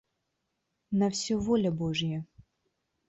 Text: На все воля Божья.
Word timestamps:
На 0.91 1.11
все 1.11 1.35
воля 1.37 1.69
Божья. 1.71 2.25